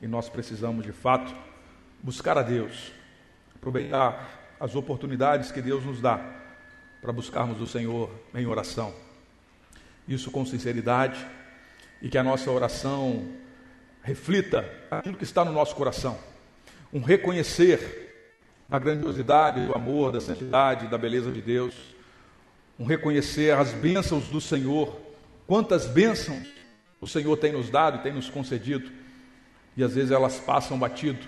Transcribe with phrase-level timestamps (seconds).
[0.00, 1.34] E nós precisamos, de fato,
[2.02, 2.92] buscar a Deus,
[3.54, 6.20] aproveitar as oportunidades que Deus nos dá
[7.00, 8.94] para buscarmos o Senhor em oração.
[10.06, 11.24] Isso com sinceridade
[12.02, 13.28] e que a nossa oração
[14.02, 16.18] reflita aquilo que está no nosso coração.
[16.92, 18.08] Um reconhecer
[18.70, 21.74] a grandiosidade do amor, da santidade, da beleza de Deus.
[22.78, 24.98] Um reconhecer as bênçãos do Senhor.
[25.46, 26.46] Quantas bênçãos
[27.00, 28.90] o Senhor tem nos dado e tem nos concedido.
[29.76, 31.26] E às vezes elas passam batido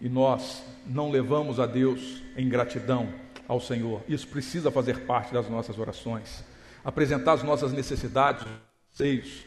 [0.00, 3.08] e nós não levamos a Deus em gratidão
[3.48, 4.02] ao Senhor.
[4.08, 6.44] Isso precisa fazer parte das nossas orações.
[6.84, 8.46] Apresentar as nossas necessidades,
[8.92, 9.44] seios,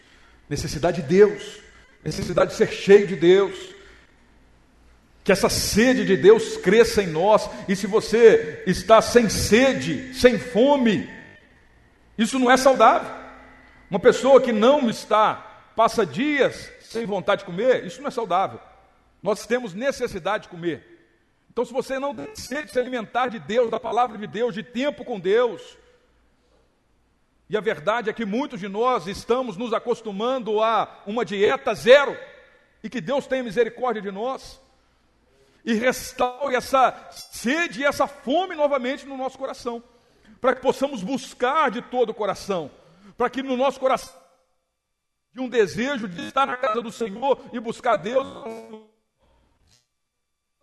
[0.50, 1.60] necessidade de Deus,
[2.04, 3.56] necessidade de ser cheio de Deus.
[5.24, 10.40] Que essa sede de Deus cresça em nós, e se você está sem sede, sem
[10.40, 11.08] fome,
[12.18, 13.12] isso não é saudável.
[13.90, 15.36] Uma pessoa que não está,
[15.76, 18.60] passa dias sem vontade de comer, isso não é saudável.
[19.22, 20.98] Nós temos necessidade de comer.
[21.52, 24.56] Então, se você não tem sede de se alimentar de Deus, da palavra de Deus,
[24.56, 25.78] de tempo com Deus,
[27.48, 32.18] e a verdade é que muitos de nós estamos nos acostumando a uma dieta zero,
[32.84, 34.60] e que Deus tenha misericórdia de nós,
[35.64, 39.84] e restaure essa sede e essa fome novamente no nosso coração,
[40.42, 42.72] para que possamos buscar de todo o coração,
[43.16, 44.19] para que no nosso coração
[45.34, 48.28] de um desejo de estar na casa do Senhor e buscar Deus.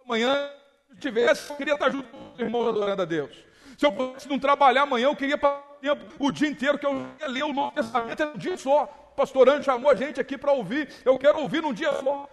[0.05, 0.51] Amanhã
[0.99, 3.45] tivesse, eu queria estar junto com os irmãos adorando a Deus.
[3.77, 5.39] Se eu pudesse não trabalhar amanhã, eu queria
[5.81, 8.85] tempo, o dia inteiro que eu ia ler o Novo Testamento em um dia só.
[9.13, 10.89] O pastor Anjo chamou a gente aqui para ouvir.
[11.05, 12.29] Eu quero ouvir num dia só.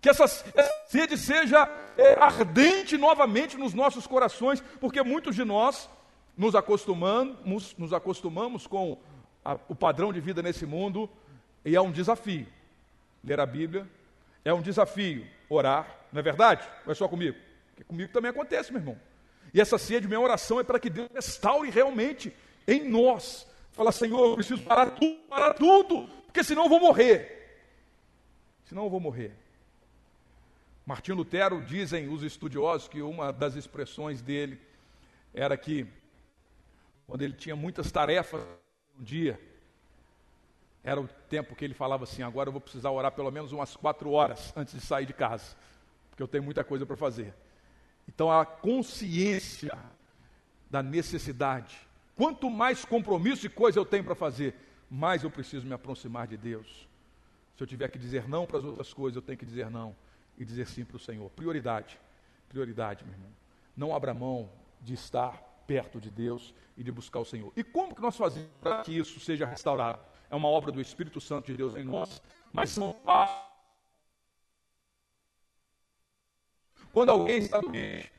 [0.00, 5.88] Que essa, essa sede seja é, ardente novamente nos nossos corações, porque muitos de nós
[6.36, 8.98] nos acostumamos, nos acostumamos com
[9.44, 11.08] a, o padrão de vida nesse mundo
[11.66, 12.46] e é um desafio.
[13.24, 13.86] Ler a Bíblia
[14.44, 15.26] é um desafio.
[15.48, 16.66] Orar, não é verdade?
[16.86, 17.36] Ou é só comigo?
[17.70, 18.98] Porque comigo também acontece, meu irmão.
[19.52, 22.34] E essa sede, minha oração é para que Deus restaure realmente
[22.68, 23.46] em nós.
[23.72, 27.60] Fala, Senhor, eu preciso parar tudo, parar tudo, porque senão eu vou morrer.
[28.64, 29.32] Senão eu vou morrer.
[30.86, 34.60] Martinho Lutero, dizem os estudiosos, que uma das expressões dele
[35.34, 35.84] era que,
[37.08, 38.40] quando ele tinha muitas tarefas
[38.98, 39.38] um dia,
[40.86, 43.74] era o tempo que ele falava assim: agora eu vou precisar orar pelo menos umas
[43.74, 45.56] quatro horas antes de sair de casa,
[46.08, 47.34] porque eu tenho muita coisa para fazer.
[48.08, 49.76] Então, a consciência
[50.70, 51.76] da necessidade.
[52.14, 54.54] Quanto mais compromisso e coisa eu tenho para fazer,
[54.88, 56.88] mais eu preciso me aproximar de Deus.
[57.56, 59.94] Se eu tiver que dizer não para as outras coisas, eu tenho que dizer não
[60.38, 61.28] e dizer sim para o Senhor.
[61.30, 61.98] Prioridade.
[62.48, 63.30] Prioridade, meu irmão.
[63.76, 64.48] Não abra mão
[64.80, 67.52] de estar perto de Deus e de buscar o Senhor.
[67.56, 70.00] E como que nós fazemos para que isso seja restaurado?
[70.30, 72.22] É uma obra do Espírito Santo de Deus em nós,
[72.52, 72.96] mas são
[76.92, 78.10] Quando alguém está doente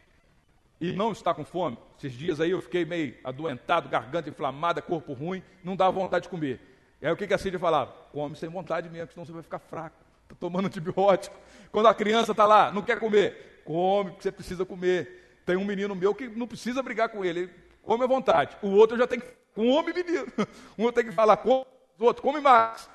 [0.79, 5.13] e não está com fome, esses dias aí eu fiquei meio adoentado, garganta inflamada, corpo
[5.13, 6.61] ruim, não dá vontade de comer.
[7.01, 7.91] E aí o que, que a Cília falava?
[8.11, 9.95] Come sem vontade mesmo, senão você vai ficar fraco.
[10.23, 11.35] Está tomando antibiótico.
[11.71, 15.41] Quando a criança está lá, não quer comer, come, porque você precisa comer.
[15.45, 18.57] Tem um menino meu que não precisa brigar com ele, ele come à vontade.
[18.61, 19.27] O outro já tem que.
[19.55, 20.27] Come, menino.
[20.77, 21.65] Um tem que falar, come,
[21.99, 22.89] o outro, come mais.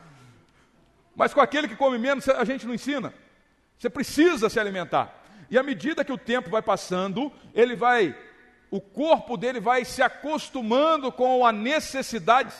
[1.15, 3.13] Mas com aquele que come menos, a gente não ensina.
[3.79, 5.23] Você precisa se alimentar.
[5.51, 8.17] E à medida que o tempo vai passando, ele vai,
[8.71, 12.55] o corpo dele vai se acostumando com a necessidade,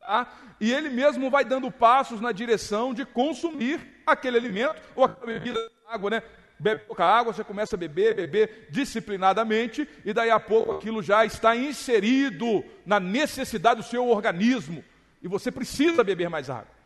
[0.00, 0.26] tá?
[0.60, 5.60] e ele mesmo vai dando passos na direção de consumir aquele alimento ou aquela bebida,
[5.86, 6.22] água, né?
[6.60, 11.24] Bebe pouca água, você começa a beber, beber disciplinadamente, e daí a pouco aquilo já
[11.24, 14.82] está inserido na necessidade do seu organismo,
[15.22, 16.78] e você precisa beber mais água.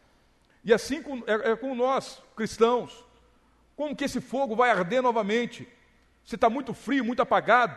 [0.64, 3.04] E assim com, é, é com nós, cristãos.
[3.74, 5.68] Como que esse fogo vai arder novamente?
[6.24, 7.76] Se está muito frio, muito apagado,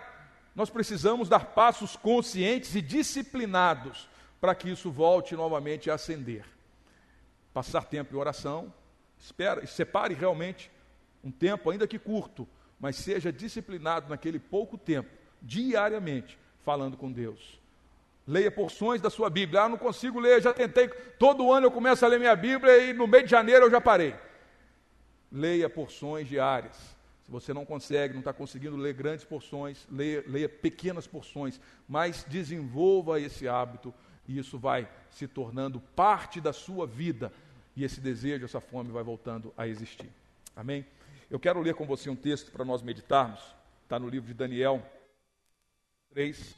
[0.56, 4.08] nós precisamos dar passos conscientes e disciplinados
[4.40, 6.46] para que isso volte novamente a acender.
[7.54, 8.72] Passar tempo em oração,
[9.18, 10.70] espera, separe realmente
[11.24, 12.48] um tempo, ainda que curto,
[12.80, 15.10] mas seja disciplinado naquele pouco tempo,
[15.42, 17.60] diariamente, falando com Deus.
[18.28, 19.64] Leia porções da sua Bíblia.
[19.64, 20.88] Ah, não consigo ler, já tentei.
[21.20, 23.80] Todo ano eu começo a ler minha Bíblia e no mês de janeiro eu já
[23.80, 24.16] parei
[25.36, 26.76] leia porções diárias.
[27.24, 32.24] Se você não consegue, não está conseguindo ler grandes porções, leia, leia pequenas porções, mas
[32.24, 33.94] desenvolva esse hábito
[34.28, 37.34] e isso vai se tornando parte da sua vida
[37.76, 40.10] e esse desejo, essa fome vai voltando a existir.
[40.56, 40.86] Amém?
[41.30, 43.42] Eu quero ler com você um texto para nós meditarmos,
[43.84, 44.82] está no livro de Daniel
[46.12, 46.56] 3,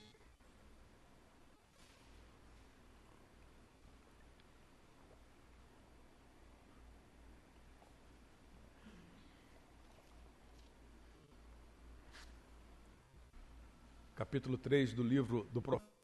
[14.17, 15.95] capítulo 3 do livro do profeta.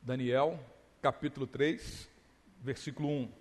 [0.00, 0.58] Daniel,
[1.02, 2.08] capítulo 3,
[2.62, 3.32] versículo 1.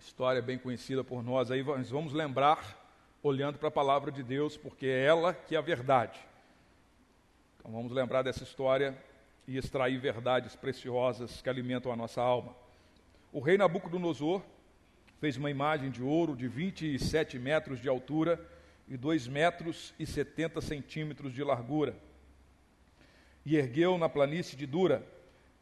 [0.00, 2.76] História bem conhecida por nós, aí nós vamos lembrar
[3.22, 6.18] olhando para a palavra de Deus, porque é ela que é a verdade.
[7.56, 9.00] Então vamos lembrar dessa história
[9.46, 12.54] e extrair verdades preciosas que alimentam a nossa alma.
[13.32, 14.42] O rei Nabucodonosor
[15.20, 18.40] fez uma imagem de ouro de 27 metros de altura
[18.88, 21.94] e 2 metros e 70 centímetros de largura.
[23.44, 25.06] E ergueu na planície de Dura,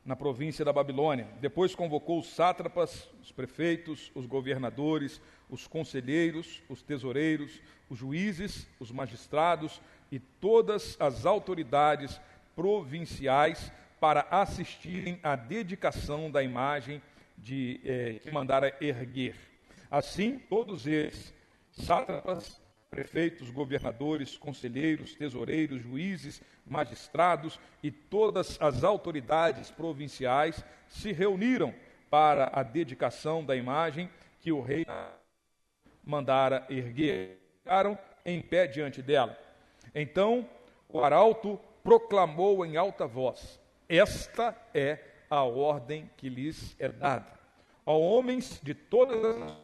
[0.04, 1.28] na província da Babilônia.
[1.40, 5.20] Depois convocou os sátrapas, os prefeitos, os governadores,
[5.50, 7.60] os conselheiros, os tesoureiros,
[7.90, 12.18] os juízes, os magistrados e todas as autoridades
[12.58, 17.00] provinciais para assistirem à dedicação da imagem
[17.36, 19.36] de, eh, que mandara erguer.
[19.88, 21.32] Assim, todos eles,
[21.70, 22.60] sátrapas,
[22.90, 31.72] prefeitos, governadores, conselheiros, tesoureiros, juízes, magistrados e todas as autoridades provinciais se reuniram
[32.10, 34.84] para a dedicação da imagem que o rei
[36.04, 37.38] mandara erguer.
[37.58, 37.96] Ficaram
[38.26, 39.38] em pé diante dela.
[39.94, 40.44] Então
[40.88, 43.58] o arauto proclamou em alta voz:
[43.88, 44.98] Esta é
[45.30, 47.32] a ordem que lhes é dada.
[47.86, 49.56] A homens de todas as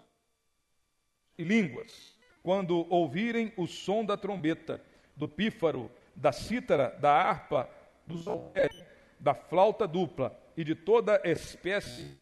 [1.39, 4.83] línguas, quando ouvirem o som da trombeta,
[5.15, 7.69] do pífaro, da cítara, da harpa,
[8.07, 8.87] do saltério,
[9.21, 12.19] da flauta dupla e de toda espécie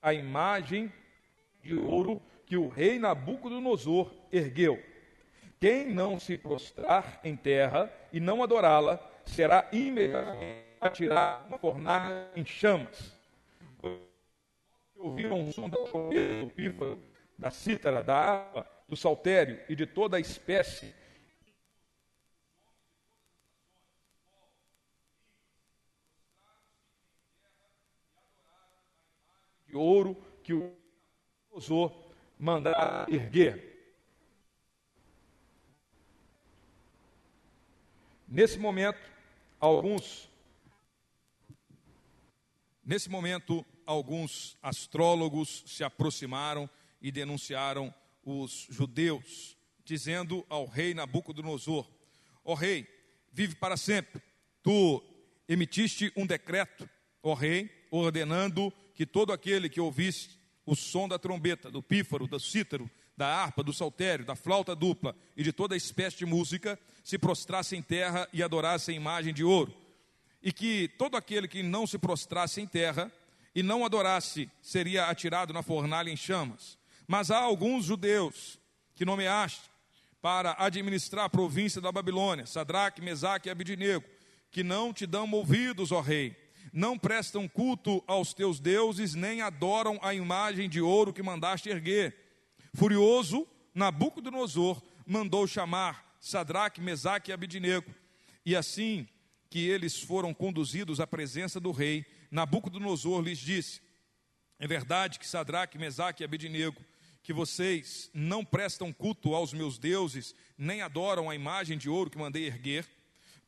[0.00, 0.90] a imagem
[1.62, 4.87] de ouro que o rei Nabucodonosor ergueu.
[5.60, 12.44] Quem não se prostrar em terra e não adorá-la, será imediatamente atirado uma fornalha em
[12.44, 13.12] chamas.
[14.96, 17.02] Ouviram o som da trombeta, do pífaro,
[17.36, 20.94] da cítara, da harpa, do saltério e de toda a espécie
[29.66, 30.72] de ouro que o
[31.50, 33.67] usou mandar erguer.
[38.28, 39.00] Nesse momento,
[39.58, 40.28] alguns
[42.84, 46.70] Nesse momento, alguns astrólogos se aproximaram
[47.02, 47.92] e denunciaram
[48.24, 51.86] os judeus, dizendo ao rei Nabucodonosor:
[52.42, 52.86] Ó rei,
[53.30, 54.22] vive para sempre.
[54.62, 55.04] Tu
[55.46, 56.88] emitiste um decreto,
[57.22, 62.40] ó rei, ordenando que todo aquele que ouvisse o som da trombeta, do pífaro, do
[62.40, 67.18] cítaro, da harpa, do saltério, da flauta dupla e de toda espécie de música, se
[67.18, 69.74] prostrasse em terra e adorasse a imagem de ouro.
[70.40, 73.10] E que todo aquele que não se prostrasse em terra
[73.52, 76.78] e não adorasse seria atirado na fornalha em chamas.
[77.08, 78.56] Mas há alguns judeus
[78.94, 79.68] que nomeaste
[80.22, 84.04] para administrar a província da Babilônia, Sadraque, Mesaque e Abidinego,
[84.52, 86.36] que não te dão ouvidos, ó rei
[86.70, 92.27] não prestam culto aos teus deuses, nem adoram a imagem de ouro que mandaste erguer.
[92.78, 93.44] Furioso,
[93.74, 97.92] Nabucodonosor mandou chamar Sadraque, Mesaque e Abidinego.
[98.46, 99.08] E assim
[99.50, 103.80] que eles foram conduzidos à presença do rei, Nabucodonosor lhes disse:
[104.60, 106.80] É verdade que Sadraque, Mesaque e Abidinego,
[107.20, 112.16] que vocês não prestam culto aos meus deuses, nem adoram a imagem de ouro que
[112.16, 112.86] mandei erguer,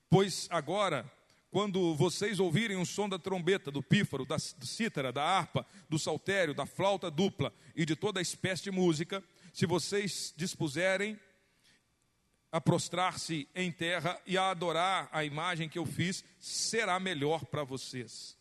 [0.08, 1.08] pois agora
[1.50, 6.54] quando vocês ouvirem o som da trombeta, do pífaro, da cítara, da harpa, do saltério,
[6.54, 11.18] da flauta dupla e de toda espécie de música, se vocês dispuserem
[12.52, 17.64] a prostrar-se em terra e a adorar a imagem que eu fiz, será melhor para
[17.64, 18.36] vocês.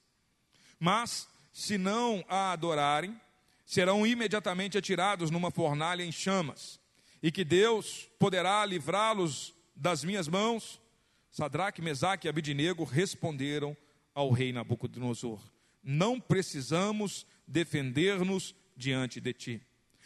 [0.79, 3.19] Mas, se não a adorarem,
[3.65, 6.79] serão imediatamente atirados numa fornalha em chamas,
[7.21, 10.79] e que Deus poderá livrá-los das minhas mãos
[11.31, 13.75] Sadraque, Mesaque e Abidinego responderam
[14.13, 15.41] ao rei Nabucodonosor:
[15.83, 19.61] Não precisamos defender-nos diante de ti.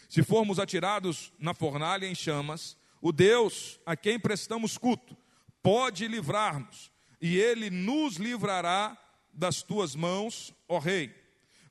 [0.10, 5.18] Se formos atirados na fornalha em chamas, o Deus a quem prestamos culto
[5.62, 8.98] pode livrar-nos, e ele nos livrará
[9.32, 11.15] das tuas mãos, ó rei.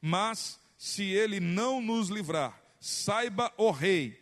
[0.01, 4.19] Mas se ele não nos livrar, saiba, ó rei,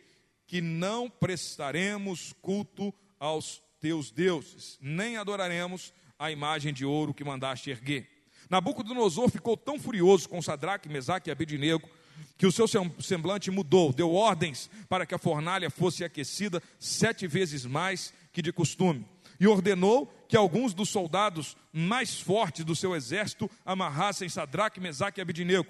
[0.46, 7.70] que não prestaremos culto aos teus deuses, nem adoraremos a imagem de ouro que mandaste
[7.70, 8.08] erguer.
[8.48, 11.88] Nabucodonosor ficou tão furioso com Sadraque, Mesaque e Abidinego
[12.36, 12.66] que o seu
[13.00, 18.52] semblante mudou, deu ordens para que a fornalha fosse aquecida sete vezes mais que de
[18.52, 19.06] costume.
[19.38, 25.22] e ordenou que alguns dos soldados mais fortes do seu exército amarrassem Sadraque, Mesaque e
[25.22, 25.66] Abidinego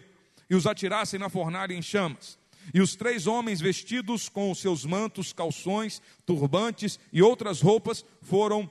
[0.51, 2.37] e os atirassem na fornalha em chamas.
[2.73, 8.71] E os três homens vestidos com seus mantos, calções, turbantes e outras roupas foram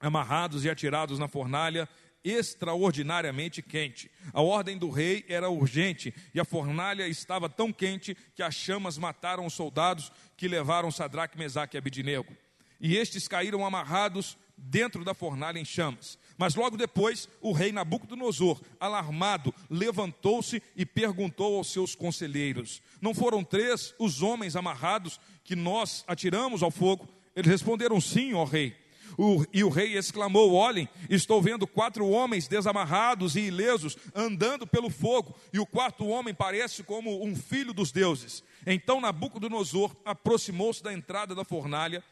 [0.00, 1.88] amarrados e atirados na fornalha
[2.24, 4.10] extraordinariamente quente.
[4.32, 8.96] A ordem do rei era urgente e a fornalha estava tão quente que as chamas
[8.96, 12.34] mataram os soldados que levaram Sadraque, Mesaque e Abidinego.
[12.80, 16.18] E estes caíram amarrados dentro da fornalha em chamas.
[16.36, 23.44] Mas logo depois, o rei Nabucodonosor, alarmado, levantou-se e perguntou aos seus conselheiros: Não foram
[23.44, 27.08] três os homens amarrados que nós atiramos ao fogo?
[27.36, 28.76] Eles responderam: Sim, ó rei.
[29.16, 34.90] O, e o rei exclamou: Olhem, estou vendo quatro homens desamarrados e ilesos andando pelo
[34.90, 38.42] fogo, e o quarto homem parece como um filho dos deuses.
[38.66, 42.02] Então Nabucodonosor aproximou-se da entrada da fornalha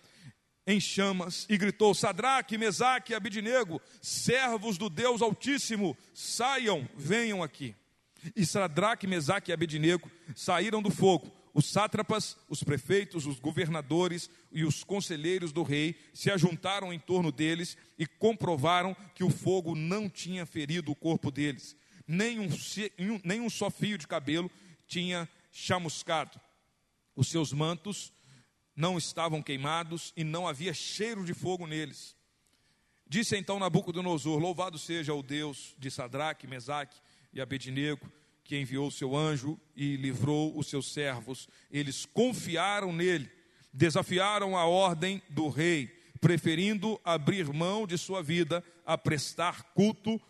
[0.66, 7.74] em chamas e gritou: Sadraque, Mesaque e Abidinego, servos do Deus Altíssimo, saiam, venham aqui.
[8.36, 11.32] E Sadraque, Mesaque e Abidinego saíram do fogo.
[11.54, 17.30] Os sátrapas, os prefeitos, os governadores e os conselheiros do rei se ajuntaram em torno
[17.30, 21.76] deles e comprovaram que o fogo não tinha ferido o corpo deles,
[22.06, 22.48] nem um,
[23.22, 24.50] nem um só fio de cabelo
[24.86, 26.40] tinha chamuscado.
[27.14, 28.10] Os seus mantos
[28.74, 32.16] não estavam queimados e não havia cheiro de fogo neles.
[33.06, 36.98] Disse então Nabucodonosor: Louvado seja o Deus de Sadraque, Mesaque
[37.32, 38.10] e Abednego,
[38.42, 41.48] que enviou o seu anjo e livrou os seus servos.
[41.70, 43.30] Eles confiaram nele,
[43.72, 45.88] desafiaram a ordem do rei,
[46.20, 50.20] preferindo abrir mão de sua vida a prestar culto,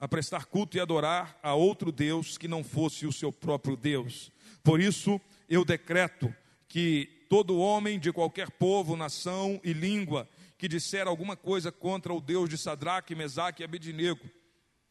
[0.00, 4.32] a prestar culto e adorar a outro Deus que não fosse o seu próprio Deus.
[4.62, 6.34] Por isso eu decreto
[6.68, 10.28] que todo homem de qualquer povo, nação e língua
[10.58, 14.28] que disser alguma coisa contra o Deus de Sadraque, Mesaque e Abednego,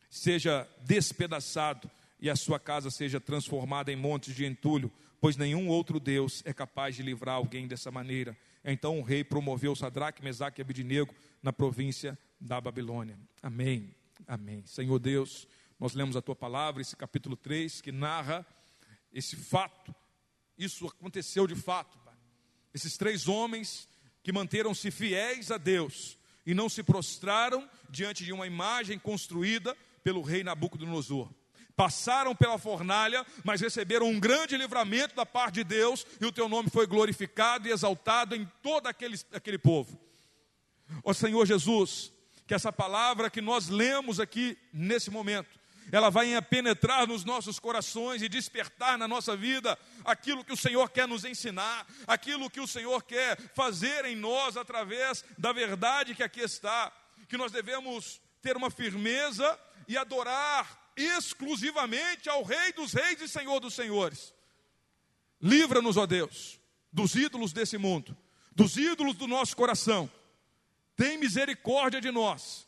[0.09, 1.89] seja despedaçado
[2.19, 6.53] e a sua casa seja transformada em montes de entulho, pois nenhum outro Deus é
[6.53, 8.37] capaz de livrar alguém dessa maneira.
[8.63, 13.17] Então o rei promoveu Sadraque, Mesaque e Abednego na província da Babilônia.
[13.41, 13.93] Amém.
[14.27, 14.63] Amém.
[14.65, 15.47] Senhor Deus,
[15.79, 18.45] nós lemos a tua palavra, esse capítulo 3, que narra
[19.11, 19.93] esse fato.
[20.57, 22.04] Isso aconteceu de fato.
[22.75, 23.87] Esses três homens
[24.21, 30.21] que manteram-se fiéis a Deus e não se prostraram diante de uma imagem construída pelo
[30.21, 31.31] rei Nabucodonosor.
[31.73, 36.49] Passaram pela fornalha, mas receberam um grande livramento da parte de Deus, e o teu
[36.49, 39.97] nome foi glorificado e exaltado em todo aquele, aquele povo.
[41.01, 42.11] Ó Senhor Jesus,
[42.45, 45.49] que essa palavra que nós lemos aqui nesse momento,
[45.91, 50.89] ela vai penetrar nos nossos corações e despertar na nossa vida aquilo que o Senhor
[50.89, 56.23] quer nos ensinar, aquilo que o Senhor quer fazer em nós através da verdade que
[56.23, 56.91] aqui está,
[57.27, 63.59] que nós devemos ter uma firmeza e adorar exclusivamente ao Rei dos Reis e Senhor
[63.59, 64.33] dos Senhores.
[65.41, 66.59] Livra-nos, ó Deus,
[66.91, 68.15] dos ídolos desse mundo,
[68.55, 70.09] dos ídolos do nosso coração.
[70.95, 72.67] Tem misericórdia de nós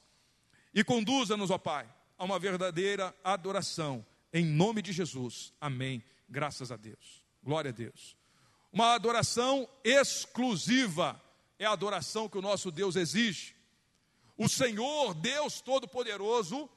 [0.73, 4.05] e conduza-nos, ó Pai a uma verdadeira adoração.
[4.33, 5.53] Em nome de Jesus.
[5.61, 6.03] Amém.
[6.29, 7.23] Graças a Deus.
[7.43, 8.15] Glória a Deus.
[8.71, 11.21] Uma adoração exclusiva
[11.57, 13.55] é a adoração que o nosso Deus exige.
[14.37, 16.69] O Senhor, Deus Todo-Poderoso,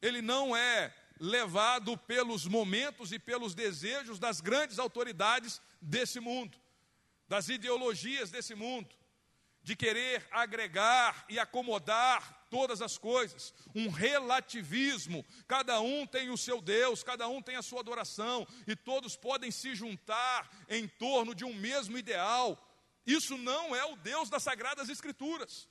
[0.00, 6.56] ele não é levado pelos momentos e pelos desejos das grandes autoridades desse mundo,
[7.28, 8.88] das ideologias desse mundo,
[9.68, 15.22] de querer agregar e acomodar todas as coisas, um relativismo.
[15.46, 19.50] Cada um tem o seu Deus, cada um tem a sua adoração, e todos podem
[19.50, 22.56] se juntar em torno de um mesmo ideal.
[23.04, 25.68] Isso não é o Deus das Sagradas Escrituras.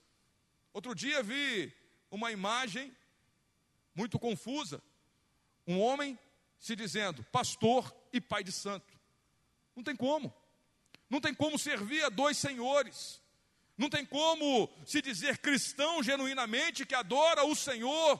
[0.71, 1.73] Outro dia vi
[2.11, 2.95] uma imagem
[3.95, 4.79] muito confusa:
[5.65, 6.19] um homem
[6.59, 8.95] se dizendo pastor e pai de santo.
[9.75, 10.31] Não tem como.
[11.09, 13.25] Não tem como servir a dois senhores.
[13.77, 18.19] Não tem como se dizer cristão genuinamente que adora o Senhor,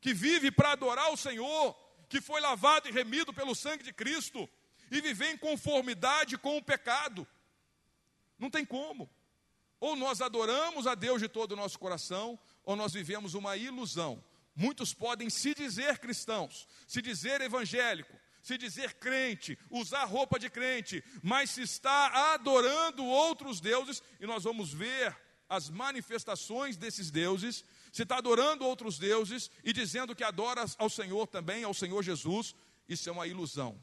[0.00, 1.74] que vive para adorar o Senhor,
[2.08, 4.48] que foi lavado e remido pelo sangue de Cristo
[4.90, 7.26] e viver em conformidade com o pecado.
[8.38, 9.08] Não tem como.
[9.78, 14.22] Ou nós adoramos a Deus de todo o nosso coração, ou nós vivemos uma ilusão.
[14.54, 21.02] Muitos podem se dizer cristãos, se dizer evangélico, se dizer crente, usar roupa de crente,
[21.20, 25.16] mas se está adorando outros deuses, e nós vamos ver
[25.48, 31.26] as manifestações desses deuses, se está adorando outros deuses e dizendo que adora ao Senhor
[31.26, 32.54] também, ao Senhor Jesus,
[32.88, 33.82] isso é uma ilusão.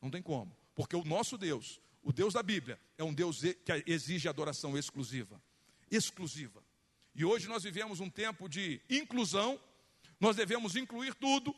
[0.00, 3.82] Não tem como, porque o nosso Deus, o Deus da Bíblia, é um Deus que
[3.88, 5.42] exige adoração exclusiva.
[5.90, 6.62] Exclusiva.
[7.12, 9.60] E hoje nós vivemos um tempo de inclusão,
[10.20, 11.52] nós devemos incluir tudo,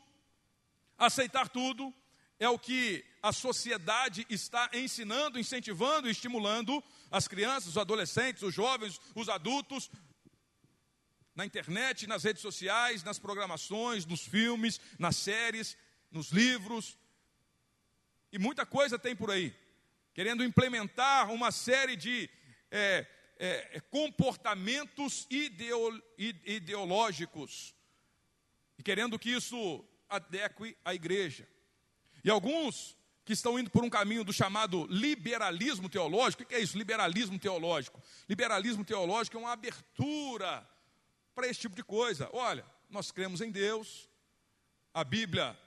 [0.96, 1.92] aceitar tudo,
[2.38, 9.00] é o que a sociedade está ensinando, incentivando, estimulando as crianças, os adolescentes, os jovens,
[9.14, 9.90] os adultos,
[11.34, 15.76] na internet, nas redes sociais, nas programações, nos filmes, nas séries,
[16.10, 16.98] nos livros.
[18.32, 19.54] E muita coisa tem por aí,
[20.12, 22.28] querendo implementar uma série de
[22.70, 23.06] é,
[23.38, 27.74] é, comportamentos ideológicos,
[28.76, 31.48] e querendo que isso adeque à igreja.
[32.24, 32.96] E alguns
[33.28, 36.42] que estão indo por um caminho do chamado liberalismo teológico.
[36.42, 36.78] O que é isso?
[36.78, 38.02] Liberalismo teológico.
[38.26, 40.66] Liberalismo teológico é uma abertura
[41.34, 42.30] para esse tipo de coisa.
[42.32, 44.08] Olha, nós cremos em Deus,
[44.94, 45.58] a Bíblia,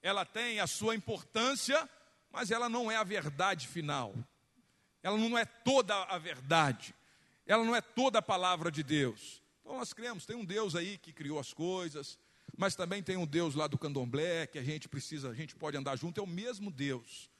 [0.00, 1.90] ela tem a sua importância,
[2.30, 4.14] mas ela não é a verdade final.
[5.02, 6.94] Ela não é toda a verdade.
[7.44, 9.42] Ela não é toda a palavra de Deus.
[9.60, 12.16] Então nós cremos, tem um Deus aí que criou as coisas,
[12.56, 15.76] mas também tem um Deus lá do candomblé que a gente precisa, a gente pode
[15.76, 17.30] andar junto, é o mesmo Deus.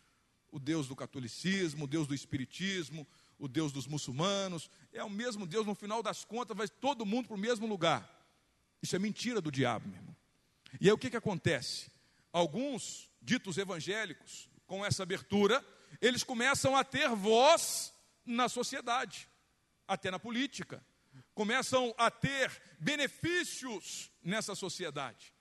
[0.52, 3.06] O Deus do catolicismo, o Deus do espiritismo,
[3.38, 7.28] o Deus dos muçulmanos, é o mesmo Deus, no final das contas, vai todo mundo
[7.28, 8.08] para o mesmo lugar.
[8.82, 10.16] Isso é mentira do diabo, meu irmão.
[10.80, 11.90] E aí o que, que acontece?
[12.32, 15.64] Alguns ditos evangélicos, com essa abertura,
[16.00, 17.92] eles começam a ter voz
[18.24, 19.28] na sociedade,
[19.86, 20.82] até na política
[21.36, 22.50] começam a ter
[22.80, 25.34] benefícios nessa sociedade,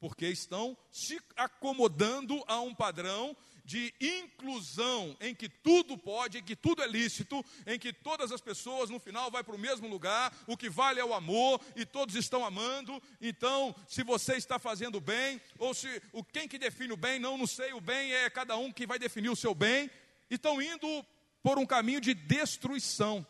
[0.00, 6.56] porque estão se acomodando a um padrão de inclusão em que tudo pode, em que
[6.56, 10.34] tudo é lícito, em que todas as pessoas no final vai para o mesmo lugar,
[10.46, 13.02] o que vale é o amor e todos estão amando.
[13.20, 17.36] Então, se você está fazendo bem ou se o quem que define o bem, não,
[17.36, 19.90] não sei, o bem é cada um que vai definir o seu bem,
[20.30, 21.04] estão indo
[21.42, 23.26] por um caminho de destruição.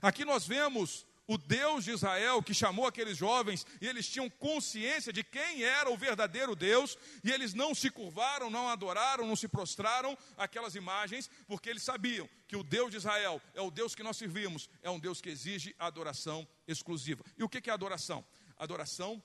[0.00, 5.12] Aqui nós vemos o Deus de Israel que chamou aqueles jovens, e eles tinham consciência
[5.12, 9.46] de quem era o verdadeiro Deus, e eles não se curvaram, não adoraram, não se
[9.46, 14.02] prostraram aquelas imagens, porque eles sabiam que o Deus de Israel é o Deus que
[14.02, 17.24] nós servimos, é um Deus que exige adoração exclusiva.
[17.38, 18.24] E o que é adoração?
[18.56, 19.22] Adoração,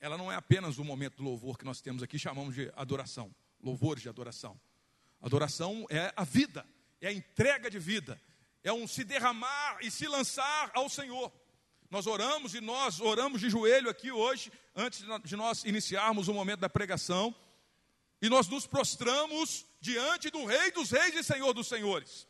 [0.00, 3.30] ela não é apenas o momento do louvor que nós temos aqui, chamamos de adoração,
[3.62, 4.58] louvores de adoração.
[5.20, 6.64] Adoração é a vida,
[7.02, 8.18] é a entrega de vida
[8.62, 11.32] é um se derramar e se lançar ao Senhor.
[11.90, 16.60] Nós oramos e nós oramos de joelho aqui hoje, antes de nós iniciarmos o momento
[16.60, 17.34] da pregação,
[18.22, 22.28] e nós nos prostramos diante do Rei dos Reis e Senhor dos Senhores.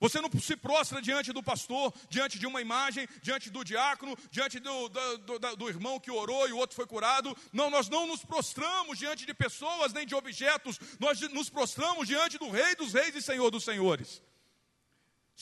[0.00, 4.58] Você não se prostra diante do pastor, diante de uma imagem, diante do diácono, diante
[4.58, 7.36] do, do, do, do, irmão que orou e o outro foi curado.
[7.52, 12.36] Não, nós não nos prostramos diante de pessoas nem de objetos, nós nos prostramos diante
[12.36, 14.20] do Rei dos Reis e Senhor dos Senhores.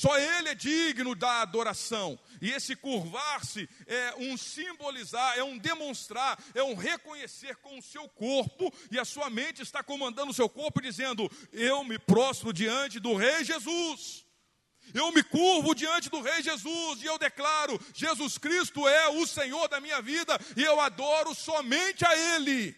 [0.01, 2.19] Só Ele é digno da adoração.
[2.41, 8.09] E esse curvar-se é um simbolizar, é um demonstrar, é um reconhecer com o seu
[8.09, 12.99] corpo, e a sua mente está comandando o seu corpo, dizendo: Eu me prostro diante
[12.99, 14.25] do Rei Jesus.
[14.95, 19.69] Eu me curvo diante do Rei Jesus e eu declaro: Jesus Cristo é o Senhor
[19.69, 22.75] da minha vida e eu adoro somente a Ele.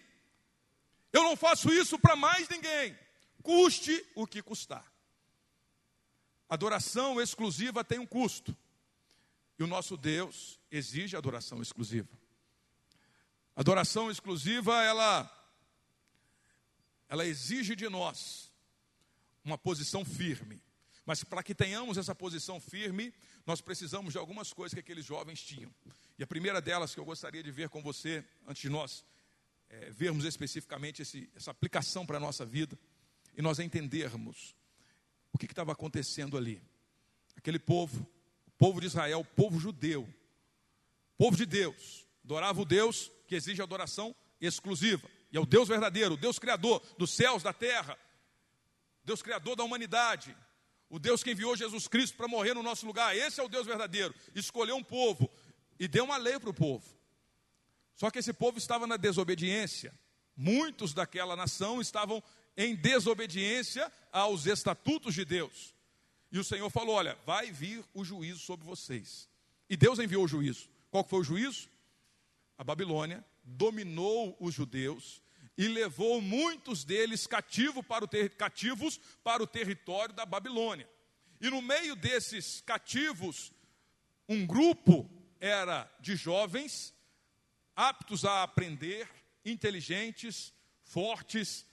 [1.13, 2.99] Eu não faço isso para mais ninguém,
[3.45, 4.92] custe o que custar.
[6.53, 8.55] Adoração exclusiva tem um custo.
[9.59, 12.11] E o nosso Deus exige adoração exclusiva.
[13.57, 15.39] Adoração exclusiva, ela
[17.09, 18.53] ela exige de nós
[19.43, 20.63] uma posição firme.
[21.07, 23.15] Mas para que tenhamos essa posição firme,
[23.47, 25.75] nós precisamos de algumas coisas que aqueles jovens tinham.
[26.19, 29.07] E a primeira delas que eu gostaria de ver com você, antes de nós
[29.71, 32.79] é, vermos especificamente esse, essa aplicação para a nossa vida,
[33.35, 34.55] e nós entendermos
[35.33, 36.63] o que estava acontecendo ali.
[37.37, 38.07] Aquele povo,
[38.47, 40.09] o povo de Israel, o povo judeu,
[41.17, 45.09] povo de Deus, adorava o Deus que exige adoração exclusiva.
[45.33, 47.97] E é o Deus verdadeiro, o Deus criador dos céus, da terra,
[49.05, 50.37] Deus criador da humanidade,
[50.91, 53.17] o Deus que enviou Jesus Cristo para morrer no nosso lugar.
[53.17, 54.15] Esse é o Deus verdadeiro.
[54.35, 55.31] Escolheu um povo
[55.79, 56.85] e deu uma lei para o povo.
[57.95, 59.95] Só que esse povo estava na desobediência.
[60.37, 62.23] Muitos daquela nação estavam
[62.57, 65.75] em desobediência aos estatutos de Deus.
[66.31, 69.29] E o Senhor falou: Olha, vai vir o juízo sobre vocês.
[69.69, 70.69] E Deus enviou o juízo.
[70.91, 71.69] Qual foi o juízo?
[72.59, 75.23] A Babilônia dominou os judeus
[75.57, 80.89] e levou muitos deles cativo para cativos para o território da Babilônia.
[81.41, 83.53] E no meio desses cativos,
[84.29, 85.11] um grupo
[85.41, 86.95] era de jovens
[87.75, 89.09] aptos a aprender,
[89.45, 90.53] inteligentes,
[90.85, 91.67] fortes,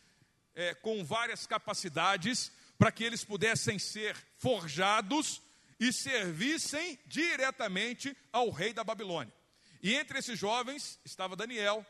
[0.59, 5.41] é, com várias capacidades, para que eles pudessem ser forjados
[5.79, 9.33] e servissem diretamente ao rei da Babilônia.
[9.81, 11.85] E entre esses jovens estava Daniel,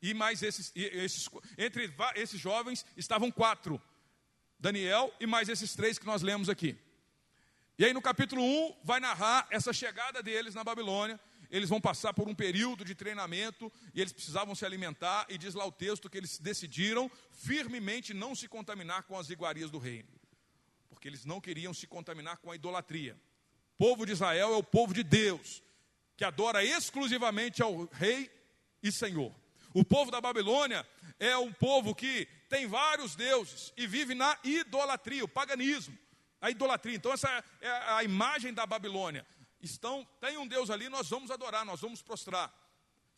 [0.00, 3.80] e mais esses, esses entre esses jovens estavam quatro:
[4.58, 6.74] Daniel e mais esses três que nós lemos aqui.
[7.78, 11.20] E aí no capítulo 1 vai narrar essa chegada deles na Babilônia.
[11.50, 15.26] Eles vão passar por um período de treinamento e eles precisavam se alimentar.
[15.28, 19.70] E diz lá o texto que eles decidiram firmemente não se contaminar com as iguarias
[19.70, 20.08] do reino,
[20.88, 23.16] porque eles não queriam se contaminar com a idolatria.
[23.74, 25.62] O povo de Israel é o povo de Deus,
[26.16, 28.30] que adora exclusivamente ao Rei
[28.82, 29.34] e Senhor.
[29.74, 30.86] O povo da Babilônia
[31.20, 35.96] é um povo que tem vários deuses e vive na idolatria, o paganismo,
[36.40, 36.96] a idolatria.
[36.96, 39.26] Então, essa é a imagem da Babilônia.
[39.66, 42.52] Estão, tem um Deus ali, nós vamos adorar, nós vamos prostrar.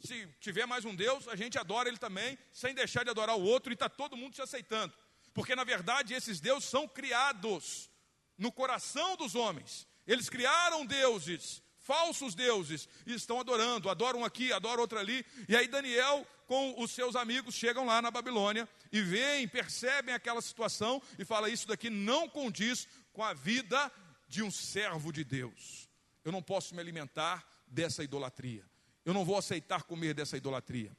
[0.00, 3.42] Se tiver mais um Deus, a gente adora ele também, sem deixar de adorar o
[3.42, 4.94] outro, e está todo mundo se aceitando.
[5.34, 7.90] Porque, na verdade, esses deuses são criados
[8.36, 9.86] no coração dos homens.
[10.06, 15.26] Eles criaram deuses, falsos deuses, e estão adorando, adoram aqui, adoram outro ali.
[15.48, 20.40] E aí Daniel, com os seus amigos, chegam lá na Babilônia e veem, percebem aquela
[20.40, 23.92] situação e fala: Isso daqui não condiz com a vida
[24.28, 25.87] de um servo de Deus.
[26.24, 28.64] Eu não posso me alimentar dessa idolatria.
[29.04, 30.96] Eu não vou aceitar comer dessa idolatria.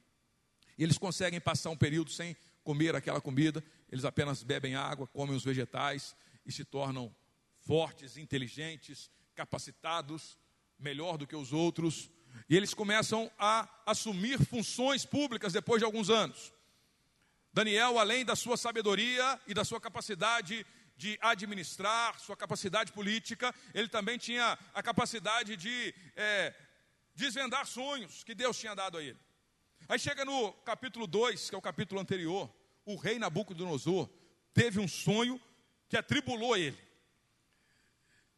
[0.78, 5.36] E eles conseguem passar um período sem comer aquela comida, eles apenas bebem água, comem
[5.36, 7.14] os vegetais e se tornam
[7.60, 10.38] fortes, inteligentes, capacitados,
[10.78, 12.10] melhor do que os outros,
[12.50, 16.54] e eles começam a assumir funções públicas depois de alguns anos.
[17.54, 20.66] Daniel, além da sua sabedoria e da sua capacidade
[21.00, 26.54] de administrar, sua capacidade política, ele também tinha a capacidade de é,
[27.16, 29.18] desvendar sonhos que Deus tinha dado a ele.
[29.88, 34.10] Aí chega no capítulo 2, que é o capítulo anterior, o rei Nabucodonosor
[34.54, 35.40] teve um sonho
[35.88, 36.78] que atribulou ele.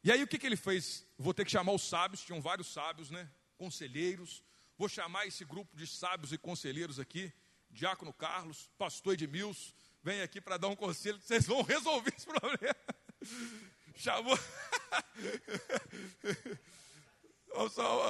[0.04, 1.04] E aí o que, que ele fez?
[1.17, 3.28] Vou ter que chamar os sábios, tinham vários sábios, né?
[3.58, 4.43] Conselheiros.
[4.78, 7.34] Vou chamar esse grupo de sábios e conselheiros aqui.
[7.71, 9.71] Diácono Carlos, pastor Edmilson,
[10.04, 12.76] vem aqui para dar um conselho, vocês vão resolver esse problema.
[13.96, 14.38] Chamou.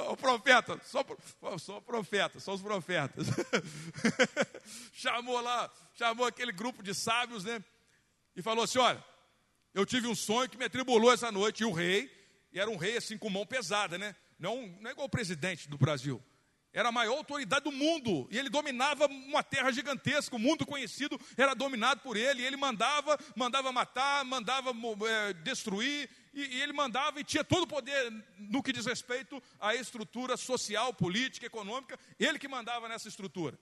[0.08, 1.04] o profeta, só,
[1.58, 3.26] só profeta, só os profetas.
[4.94, 7.62] chamou lá, chamou aquele grupo de sábios, né?
[8.34, 9.04] E falou assim: olha,
[9.74, 11.62] eu tive um sonho que me atribulou essa noite.
[11.62, 12.10] E o rei,
[12.52, 14.14] e era um rei assim com mão pesada, né?
[14.38, 16.22] Não, não é igual o presidente do Brasil.
[16.72, 18.26] Era a maior autoridade do mundo.
[18.30, 20.36] E ele dominava uma terra gigantesca.
[20.36, 22.42] O mundo conhecido era dominado por ele.
[22.42, 24.70] E ele mandava, mandava matar, mandava
[25.06, 26.08] é, destruir.
[26.32, 30.36] E, e ele mandava e tinha todo o poder no que diz respeito à estrutura
[30.36, 31.98] social, política, econômica.
[32.18, 33.58] Ele que mandava nessa estrutura.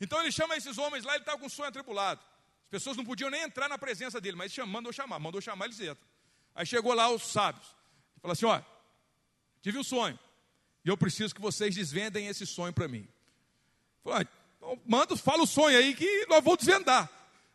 [0.00, 2.20] Então ele chama esses homens lá, ele estava com um sonho atribulado.
[2.66, 5.66] As pessoas não podiam nem entrar na presença dele, mas chamando mandou chamar, mandou chamar,
[5.66, 6.06] eles entram.
[6.54, 7.66] Aí chegou lá os sábios,
[8.20, 8.66] falou assim: olha,
[9.62, 10.18] tive um sonho,
[10.86, 13.08] e eu preciso que vocês desvendem esse sonho para mim.
[14.04, 17.10] Falei, ah, então manda, fala o sonho aí que nós vamos desvendar.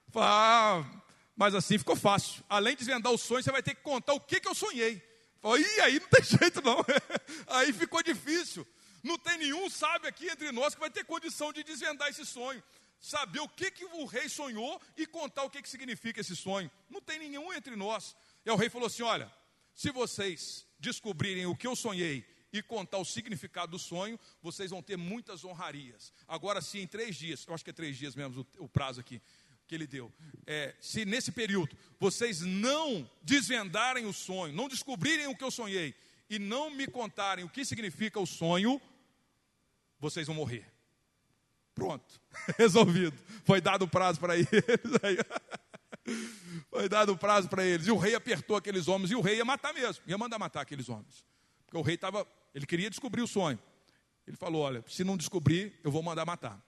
[0.09, 1.01] Falei, ah,
[1.33, 2.43] mas assim ficou fácil.
[2.49, 5.01] Além de desvendar o sonho, você vai ter que contar o que, que eu sonhei.
[5.39, 6.85] Falei, e aí não tem jeito não.
[7.47, 8.67] aí ficou difícil.
[9.01, 12.61] Não tem nenhum sábio aqui entre nós que vai ter condição de desvendar esse sonho
[12.99, 16.69] saber o que, que o rei sonhou e contar o que, que significa esse sonho.
[16.89, 18.13] Não tem nenhum entre nós.
[18.45, 19.31] E o rei falou assim: Olha,
[19.73, 24.81] se vocês descobrirem o que eu sonhei e contar o significado do sonho, vocês vão
[24.81, 26.11] ter muitas honrarias.
[26.27, 28.99] Agora, se em três dias, eu acho que é três dias mesmo o, o prazo
[28.99, 29.21] aqui
[29.67, 30.11] que ele deu,
[30.45, 35.95] é, se nesse período vocês não desvendarem o sonho, não descobrirem o que eu sonhei
[36.29, 38.81] e não me contarem o que significa o sonho,
[39.97, 40.69] vocês vão morrer.
[41.73, 42.19] Pronto,
[42.59, 43.17] resolvido.
[43.45, 44.49] Foi dado o prazo para eles.
[46.69, 47.87] Foi dado o prazo para eles.
[47.87, 49.11] E o rei apertou aqueles homens.
[49.11, 50.03] E o rei ia matar mesmo.
[50.07, 51.25] Ia mandar matar aqueles homens.
[51.65, 52.27] Porque o rei estava.
[52.53, 53.59] Ele queria descobrir o sonho.
[54.27, 56.61] Ele falou: Olha, se não descobrir, eu vou mandar matar.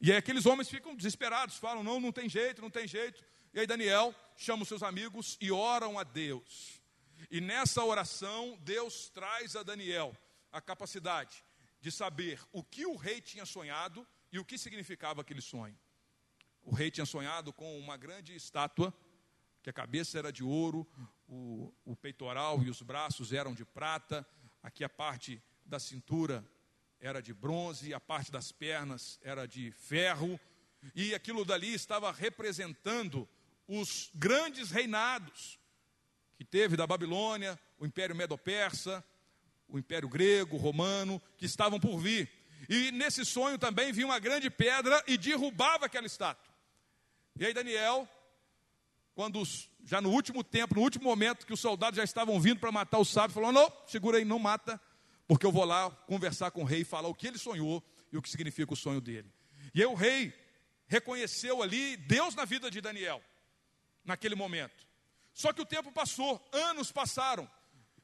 [0.00, 1.56] E aí aqueles homens ficam desesperados.
[1.56, 3.24] Falam: Não, não tem jeito, não tem jeito.
[3.54, 6.80] E aí Daniel chama os seus amigos e oram a Deus.
[7.30, 10.16] E nessa oração, Deus traz a Daniel
[10.50, 11.44] a capacidade
[11.80, 15.76] de saber o que o rei tinha sonhado e o que significava aquele sonho?
[16.62, 18.94] O rei tinha sonhado com uma grande estátua,
[19.62, 20.86] que a cabeça era de ouro,
[21.28, 24.26] o, o peitoral e os braços eram de prata,
[24.62, 26.44] aqui a parte da cintura
[27.00, 30.38] era de bronze, a parte das pernas era de ferro,
[30.94, 33.28] e aquilo dali estava representando
[33.66, 35.58] os grandes reinados
[36.36, 39.04] que teve da Babilônia, o Império Medo-Persa,
[39.68, 42.30] o Império Grego, Romano, que estavam por vir.
[42.68, 46.52] E nesse sonho também vinha uma grande pedra e derrubava aquela estátua.
[47.38, 48.08] E aí Daniel
[49.14, 49.42] quando
[49.84, 52.98] já no último tempo, no último momento que os soldados já estavam vindo para matar
[52.98, 54.80] o sábio, falou: Não, segura aí, não mata,
[55.26, 58.16] porque eu vou lá conversar com o rei e falar o que ele sonhou e
[58.16, 59.30] o que significa o sonho dele.
[59.74, 60.32] E aí o rei
[60.86, 63.22] reconheceu ali Deus na vida de Daniel,
[64.04, 64.86] naquele momento.
[65.32, 67.50] Só que o tempo passou, anos passaram,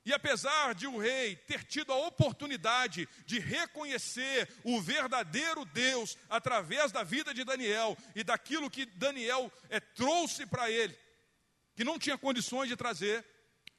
[0.08, 6.90] e apesar de o rei ter tido a oportunidade de reconhecer o verdadeiro Deus através
[6.90, 10.96] da vida de Daniel e daquilo que Daniel é, trouxe para ele,
[11.76, 13.22] que não tinha condições de trazer,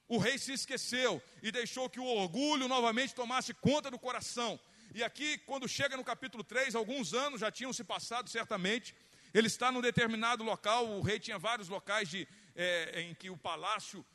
[0.07, 4.59] o rei se esqueceu e deixou que o orgulho novamente tomasse conta do coração.
[4.93, 8.95] E aqui, quando chega no capítulo 3, alguns anos já tinham se passado certamente,
[9.33, 13.37] ele está num determinado local, o rei tinha vários locais de, é, em que o
[13.37, 14.05] palácio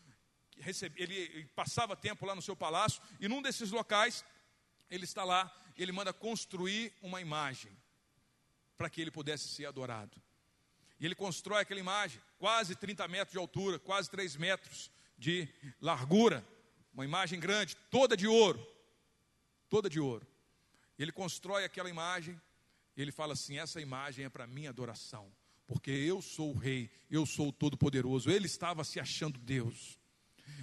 [0.97, 4.25] ele passava tempo lá no seu palácio, e num desses locais,
[4.91, 7.73] ele está lá, ele manda construir uma imagem,
[8.77, 10.21] para que ele pudesse ser adorado.
[10.99, 15.49] E ele constrói aquela imagem, quase 30 metros de altura, quase 3 metros de
[15.81, 16.47] largura,
[16.93, 18.65] uma imagem grande, toda de ouro,
[19.69, 20.27] toda de ouro.
[20.99, 22.41] Ele constrói aquela imagem,
[22.97, 25.33] e ele fala assim: essa imagem é para minha adoração,
[25.67, 28.31] porque eu sou o rei, eu sou o todo-poderoso.
[28.31, 29.99] Ele estava se achando Deus.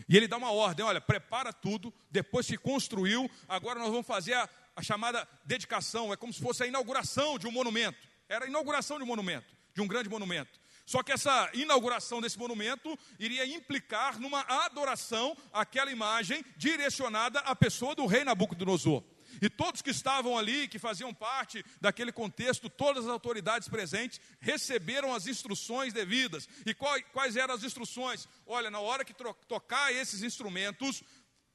[0.08, 4.34] E ele dá uma ordem: olha, prepara tudo, depois se construiu, agora nós vamos fazer
[4.34, 7.98] a, a chamada dedicação, é como se fosse a inauguração de um monumento.
[8.28, 10.60] Era a inauguração de um monumento, de um grande monumento.
[10.86, 17.96] Só que essa inauguração desse monumento iria implicar numa adoração àquela imagem direcionada à pessoa
[17.96, 19.04] do rei Nabucodonosor.
[19.42, 25.14] E todos que estavam ali, que faziam parte daquele contexto, todas as autoridades presentes, receberam
[25.14, 26.48] as instruções devidas.
[26.66, 28.28] E quais, eram as instruções?
[28.46, 29.14] Olha, na hora que
[29.48, 31.04] tocar esses instrumentos,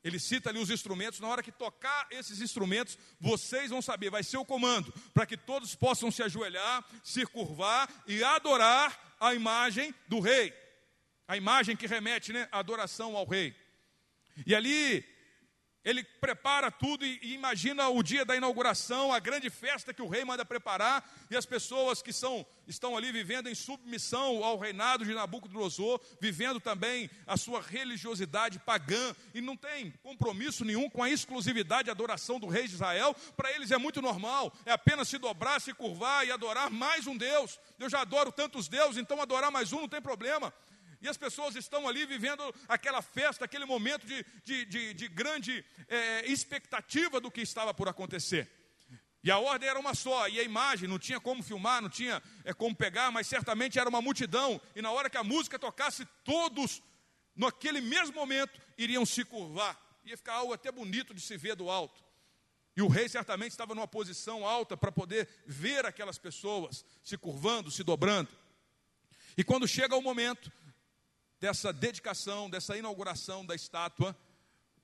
[0.02, 4.22] ele cita ali os instrumentos, na hora que tocar esses instrumentos, vocês vão saber, vai
[4.22, 9.92] ser o comando, para que todos possam se ajoelhar, se curvar e adorar a imagem
[10.06, 10.54] do rei.
[11.26, 13.52] A imagem que remete né, à adoração ao rei.
[14.46, 15.04] E ali
[15.86, 20.08] ele prepara tudo e, e, imagina o dia da inauguração, a grande festa que o
[20.08, 25.04] rei manda preparar, e as pessoas que são, estão ali vivendo em submissão ao reinado
[25.04, 31.08] de Nabucodonosor, vivendo também a sua religiosidade pagã, e não tem compromisso nenhum com a
[31.08, 35.18] exclusividade e adoração do rei de Israel, para eles é muito normal, é apenas se
[35.18, 37.60] dobrar, se curvar e adorar mais um Deus.
[37.78, 40.52] Eu já adoro tantos deuses, então adorar mais um não tem problema.
[41.00, 45.64] E as pessoas estão ali vivendo aquela festa, aquele momento de, de, de, de grande
[45.88, 48.50] é, expectativa do que estava por acontecer.
[49.22, 52.22] E a ordem era uma só, e a imagem não tinha como filmar, não tinha
[52.44, 54.60] é, como pegar, mas certamente era uma multidão.
[54.74, 56.80] E na hora que a música tocasse, todos,
[57.34, 59.76] naquele mesmo momento, iriam se curvar.
[60.04, 62.04] Ia ficar algo até bonito de se ver do alto.
[62.76, 67.70] E o rei certamente estava numa posição alta para poder ver aquelas pessoas se curvando,
[67.70, 68.28] se dobrando.
[69.36, 70.52] E quando chega o momento
[71.38, 74.16] dessa dedicação, dessa inauguração da estátua,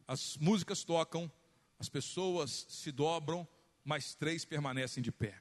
[0.07, 1.31] as músicas tocam,
[1.79, 3.47] as pessoas se dobram,
[3.85, 5.41] mas três permanecem de pé.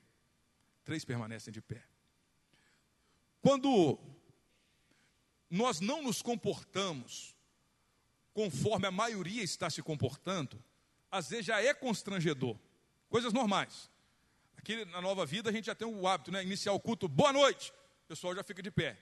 [0.83, 1.83] Três permanecem de pé.
[3.41, 3.99] Quando
[5.49, 7.35] nós não nos comportamos
[8.33, 10.63] conforme a maioria está se comportando,
[11.11, 12.57] às vezes já é constrangedor.
[13.09, 13.91] Coisas normais.
[14.55, 16.41] Aqui na nova vida a gente já tem o hábito, né?
[16.43, 17.73] Iniciar o culto, boa noite.
[18.05, 18.97] O pessoal já fica de pé.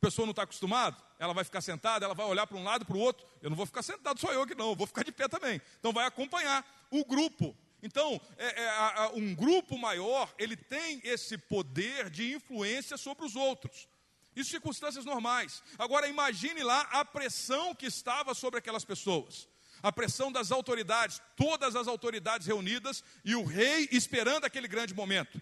[0.00, 2.86] A pessoa não está acostumada, ela vai ficar sentada, ela vai olhar para um lado,
[2.86, 3.26] para o outro.
[3.42, 5.60] Eu não vou ficar sentado, só eu aqui não, eu vou ficar de pé também.
[5.80, 7.56] Então vai acompanhar o grupo.
[7.82, 13.88] Então, é, é, um grupo maior, ele tem esse poder de influência sobre os outros.
[14.36, 15.64] Isso circunstâncias normais.
[15.76, 19.48] Agora imagine lá a pressão que estava sobre aquelas pessoas.
[19.82, 25.40] A pressão das autoridades, todas as autoridades reunidas e o rei esperando aquele grande momento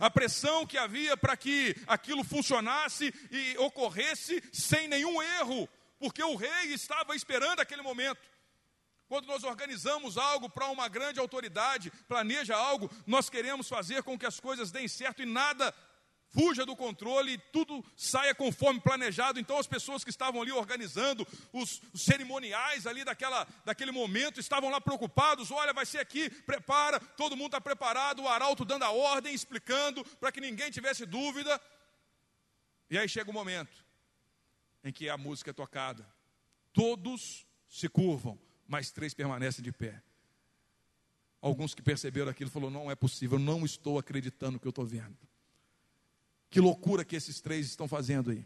[0.00, 5.68] a pressão que havia para que aquilo funcionasse e ocorresse sem nenhum erro,
[5.98, 8.20] porque o rei estava esperando aquele momento.
[9.08, 14.26] Quando nós organizamos algo para uma grande autoridade, planeja algo, nós queremos fazer com que
[14.26, 15.72] as coisas deem certo e nada
[16.36, 19.40] fuja do controle e tudo saia conforme planejado.
[19.40, 24.68] Então as pessoas que estavam ali organizando os, os cerimoniais ali daquela, daquele momento estavam
[24.68, 25.50] lá preocupados.
[25.50, 30.04] Olha, vai ser aqui, prepara, todo mundo está preparado, o arauto dando a ordem, explicando
[30.20, 31.58] para que ninguém tivesse dúvida.
[32.90, 33.82] E aí chega o momento
[34.84, 36.06] em que a música é tocada.
[36.74, 40.02] Todos se curvam, mas três permanecem de pé.
[41.40, 44.84] Alguns que perceberam aquilo falaram: não é possível, não estou acreditando no que eu estou
[44.84, 45.16] vendo.
[46.50, 48.44] Que loucura que esses três estão fazendo aí.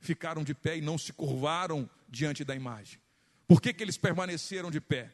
[0.00, 3.00] Ficaram de pé e não se curvaram diante da imagem.
[3.46, 5.12] Por que, que eles permaneceram de pé?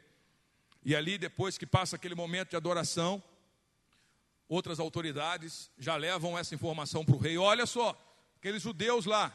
[0.84, 3.22] E ali, depois que passa aquele momento de adoração,
[4.48, 7.38] outras autoridades já levam essa informação para o rei.
[7.38, 7.98] Olha só,
[8.36, 9.32] aqueles judeus lá,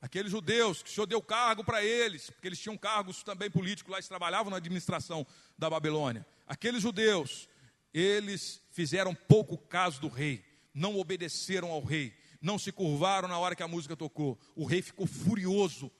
[0.00, 3.90] Aqueles judeus que o Senhor deu cargo para eles, porque eles tinham cargos também políticos
[3.90, 6.24] lá, eles trabalhavam na administração da Babilônia.
[6.46, 7.48] Aqueles judeus,
[7.92, 13.56] eles fizeram pouco caso do rei, não obedeceram ao rei, não se curvaram na hora
[13.56, 14.38] que a música tocou.
[14.54, 15.90] O rei ficou furioso,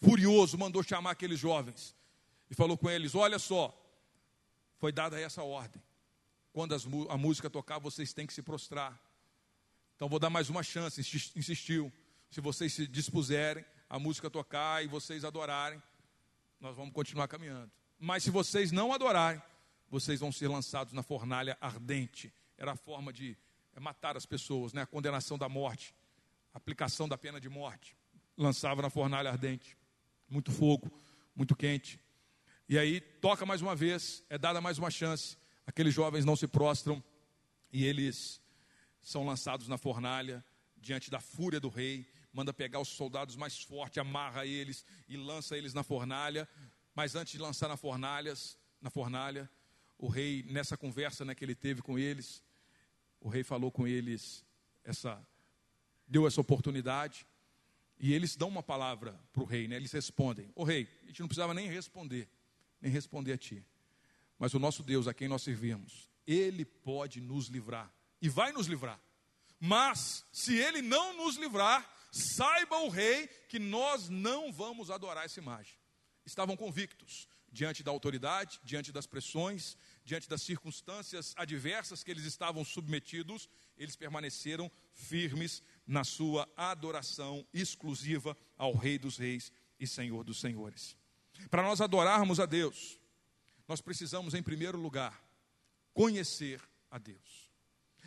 [0.00, 1.94] furioso, mandou chamar aqueles jovens
[2.50, 3.76] e falou com eles: Olha só,
[4.78, 5.82] foi dada essa ordem.
[6.52, 9.00] Quando as, a música tocar, vocês têm que se prostrar.
[9.96, 11.92] Então vou dar mais uma chance, insistiu.
[12.30, 15.82] Se vocês se dispuserem a música tocar e vocês adorarem,
[16.58, 17.70] nós vamos continuar caminhando.
[17.98, 19.40] Mas se vocês não adorarem,
[19.88, 22.32] vocês vão ser lançados na fornalha ardente.
[22.56, 23.36] Era a forma de
[23.74, 24.82] é matar as pessoas, né?
[24.82, 25.94] a condenação da morte,
[26.52, 27.96] a aplicação da pena de morte.
[28.36, 29.76] Lançava na fornalha ardente,
[30.28, 30.90] muito fogo,
[31.34, 32.00] muito quente.
[32.68, 35.36] E aí toca mais uma vez, é dada mais uma chance.
[35.66, 37.02] Aqueles jovens não se prostram
[37.72, 38.40] e eles
[39.00, 40.44] são lançados na fornalha
[40.76, 42.10] diante da fúria do rei.
[42.32, 46.48] Manda pegar os soldados mais fortes, amarra eles e lança eles na fornalha.
[46.94, 49.50] Mas antes de lançar na fornalhas, na fornalha,
[49.98, 52.42] o rei nessa conversa né, que ele teve com eles,
[53.22, 54.44] o rei falou com eles
[54.84, 55.24] essa
[56.06, 57.26] deu essa oportunidade
[57.98, 59.76] e eles dão uma palavra para o rei, né?
[59.76, 62.28] Eles respondem: "O rei, a gente não precisava nem responder,
[62.80, 63.64] nem responder a ti.
[64.38, 68.66] Mas o nosso Deus, a quem nós servimos, ele pode nos livrar e vai nos
[68.66, 69.00] livrar.
[69.60, 75.38] Mas se ele não nos livrar, saiba o rei que nós não vamos adorar essa
[75.38, 75.74] imagem."
[76.24, 82.64] Estavam convictos diante da autoridade, diante das pressões, diante das circunstâncias adversas que eles estavam
[82.64, 90.40] submetidos, eles permaneceram firmes na sua adoração exclusiva ao Rei dos Reis e Senhor dos
[90.40, 90.96] Senhores.
[91.50, 92.98] Para nós adorarmos a Deus,
[93.68, 95.22] nós precisamos, em primeiro lugar,
[95.92, 96.60] conhecer
[96.90, 97.50] a Deus.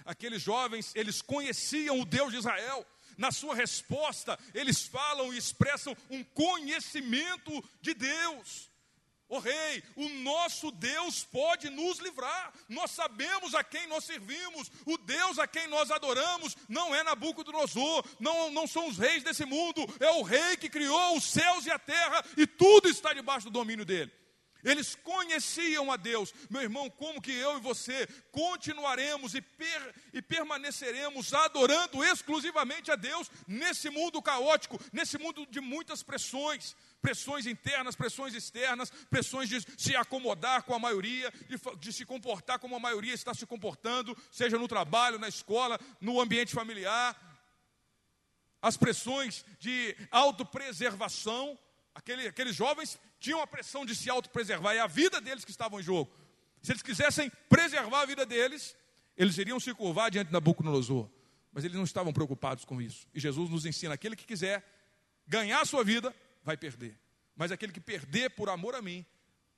[0.03, 2.85] Aqueles jovens, eles conheciam o Deus de Israel,
[3.17, 8.69] na sua resposta, eles falam e expressam um conhecimento de Deus.
[9.27, 12.53] O oh, rei, o nosso Deus pode nos livrar.
[12.69, 14.71] Nós sabemos a quem nós servimos.
[14.85, 19.43] O Deus a quem nós adoramos não é Nabucodonosor, não, não são os reis desse
[19.43, 19.81] mundo.
[19.99, 23.53] É o rei que criou os céus e a terra e tudo está debaixo do
[23.53, 24.11] domínio dele.
[24.65, 26.33] Eles conheciam a Deus.
[26.49, 32.95] Meu irmão, como que eu e você continuaremos e, per, e permaneceremos adorando exclusivamente a
[32.95, 36.75] Deus nesse mundo caótico, nesse mundo de muitas pressões?
[37.01, 42.59] Pressões internas, pressões externas, pressões de se acomodar com a maioria, de, de, se comportar
[42.59, 47.15] como a maioria está se comportando, seja no trabalho, na escola, no ambiente familiar.
[48.61, 51.57] As pressões de autopreservação,
[51.93, 55.79] aquele, aqueles jovens tinham a pressão de se autopreservar, é a vida deles que estava
[55.79, 56.11] em jogo.
[56.61, 58.75] Se eles quisessem preservar a vida deles,
[59.15, 61.07] eles iriam se curvar diante de Nabucodonosor.
[61.53, 63.07] Mas eles não estavam preocupados com isso.
[63.13, 64.63] E Jesus nos ensina: aquele que quiser
[65.27, 66.13] ganhar a sua vida,
[66.45, 66.97] vai perder.
[67.35, 69.03] Mas aquele que perder por amor a mim,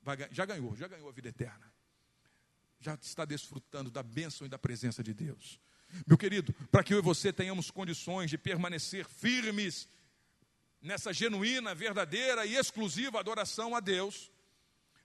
[0.02, 1.70] vai, já ganhou, já ganhou a vida eterna.
[2.80, 5.60] Já está desfrutando da bênção e da presença de Deus.
[6.06, 9.88] Meu querido, para que eu e você tenhamos condições de permanecer firmes
[10.80, 14.30] nessa genuína, verdadeira e exclusiva adoração a Deus,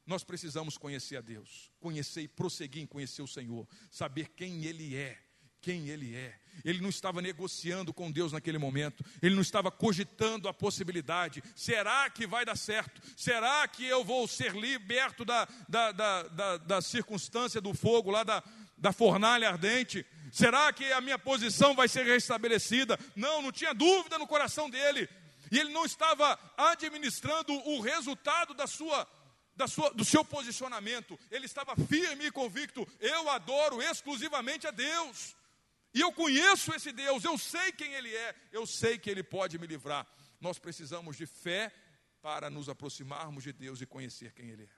[0.05, 4.95] nós precisamos conhecer a Deus, conhecer e prosseguir em conhecer o Senhor, saber quem Ele
[4.95, 5.17] é,
[5.61, 6.39] quem Ele é.
[6.63, 12.09] Ele não estava negociando com Deus naquele momento, ele não estava cogitando a possibilidade: será
[12.09, 13.01] que vai dar certo?
[13.15, 18.23] Será que eu vou ser liberto da, da, da, da, da circunstância do fogo, lá
[18.23, 18.43] da,
[18.77, 20.05] da fornalha ardente?
[20.31, 22.99] Será que a minha posição vai ser restabelecida?
[23.15, 25.07] Não, não tinha dúvida no coração dele,
[25.51, 29.07] e ele não estava administrando o resultado da sua
[29.67, 35.35] sua, do seu posicionamento, ele estava firme e convicto: eu adoro exclusivamente a Deus.
[35.93, 39.59] E eu conheço esse Deus, eu sei quem Ele é, eu sei que Ele pode
[39.59, 40.07] me livrar.
[40.41, 41.71] Nós precisamos de fé
[42.21, 44.69] para nos aproximarmos de Deus e conhecer quem Ele é.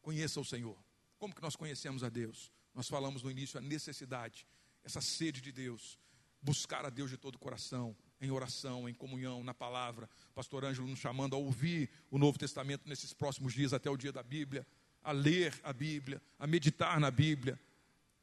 [0.00, 0.78] Conheça o Senhor.
[1.18, 2.50] Como que nós conhecemos a Deus?
[2.74, 4.46] Nós falamos no início a necessidade,
[4.84, 5.98] essa sede de Deus,
[6.40, 10.08] buscar a Deus de todo o coração, em oração, em comunhão, na palavra.
[10.34, 14.12] Pastor Ângelo nos chamando a ouvir o Novo Testamento nesses próximos dias até o dia
[14.12, 14.66] da Bíblia,
[15.02, 17.58] a ler a Bíblia, a meditar na Bíblia,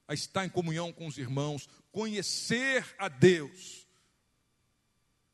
[0.07, 3.87] a estar em comunhão com os irmãos, conhecer a Deus.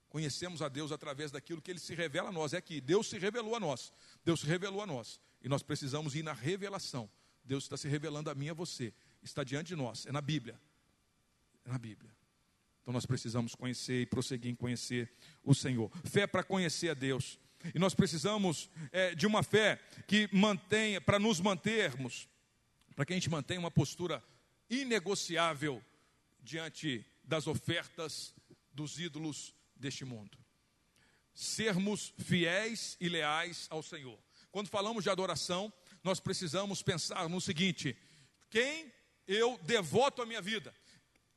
[0.10, 2.54] Conhecemos a Deus através daquilo que Ele se revela a nós.
[2.54, 3.92] É que Deus se revelou a nós.
[4.24, 5.20] Deus se revelou a nós.
[5.42, 7.10] E nós precisamos ir na revelação.
[7.44, 8.94] Deus está se revelando a mim e a você.
[9.22, 10.06] Está diante de nós.
[10.06, 10.60] É na Bíblia.
[11.66, 12.12] É na Bíblia.
[12.82, 15.12] Então nós precisamos conhecer e prosseguir em conhecer
[15.44, 15.90] o Senhor.
[16.04, 17.40] Fé para conhecer a Deus.
[17.74, 22.28] E nós precisamos é, de uma fé que mantenha, para nos mantermos,
[22.96, 24.24] para que a gente mantenha uma postura
[24.70, 25.84] inegociável
[26.42, 28.34] diante das ofertas
[28.74, 30.38] dos ídolos deste mundo.
[31.36, 34.20] sermos fiéis e leais ao Senhor.
[34.52, 37.98] Quando falamos de adoração, nós precisamos pensar no seguinte:
[38.52, 38.94] quem
[39.28, 40.72] eu devoto a minha vida?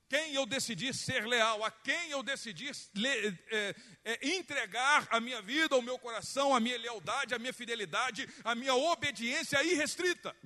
[0.08, 1.64] Quem eu decidi ser leal?
[1.64, 3.74] A quem eu decidi é,
[4.04, 8.54] é, entregar a minha vida, o meu coração, a minha lealdade, a minha fidelidade, a
[8.54, 10.36] minha obediência irrestrita?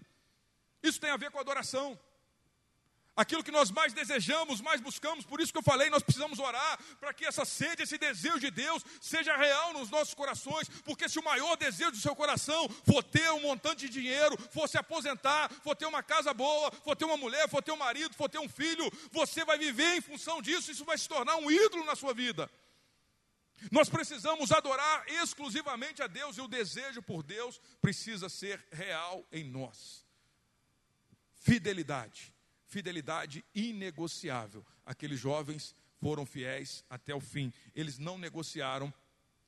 [0.83, 1.99] Isso tem a ver com adoração
[3.20, 5.26] aquilo que nós mais desejamos, mais buscamos.
[5.26, 8.50] Por isso que eu falei, nós precisamos orar para que essa sede, esse desejo de
[8.50, 13.02] Deus seja real nos nossos corações, porque se o maior desejo do seu coração for
[13.02, 17.04] ter um montante de dinheiro, for se aposentar, for ter uma casa boa, for ter
[17.04, 20.40] uma mulher, for ter um marido, for ter um filho, você vai viver em função
[20.40, 22.50] disso, isso vai se tornar um ídolo na sua vida.
[23.70, 29.44] Nós precisamos adorar exclusivamente a Deus e o desejo por Deus precisa ser real em
[29.44, 30.06] nós.
[31.36, 32.39] Fidelidade
[32.70, 34.64] fidelidade inegociável.
[34.86, 37.52] Aqueles jovens foram fiéis até o fim.
[37.74, 38.94] Eles não negociaram,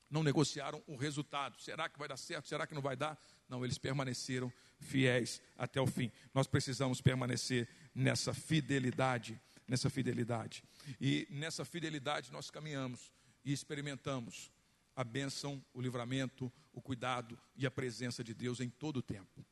[0.09, 1.59] não negociaram o resultado.
[1.59, 2.47] Será que vai dar certo?
[2.49, 3.17] Será que não vai dar?
[3.47, 6.11] Não, eles permaneceram fiéis até o fim.
[6.33, 10.63] Nós precisamos permanecer nessa fidelidade, nessa fidelidade.
[10.99, 13.11] E nessa fidelidade nós caminhamos
[13.45, 14.51] e experimentamos
[14.95, 19.45] a bênção, o livramento, o cuidado e a presença de Deus em todo o tempo.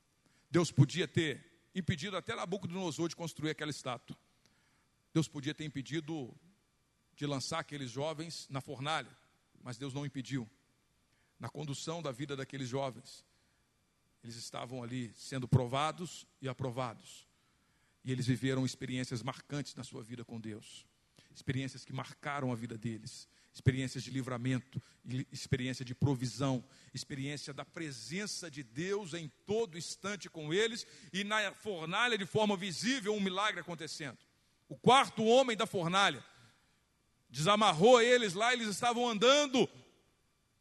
[0.52, 4.18] Deus podia ter impedido até Nabucodonosor de construir aquela estátua.
[5.14, 6.34] Deus podia ter impedido
[7.16, 9.16] de lançar aqueles jovens na fornalha,
[9.62, 10.50] mas Deus não impediu.
[11.40, 13.26] Na condução da vida daqueles jovens,
[14.24, 17.28] eles estavam ali sendo provados e aprovados.
[18.04, 20.86] E eles viveram experiências marcantes na sua vida com Deus.
[21.34, 24.82] Experiências que marcaram a vida deles experiências de livramento,
[25.32, 31.52] experiência de provisão, experiência da presença de Deus em todo instante com eles e na
[31.54, 34.18] fornalha de forma visível um milagre acontecendo.
[34.70, 36.24] O quarto homem da fornalha
[37.30, 39.70] desamarrou eles lá, eles estavam andando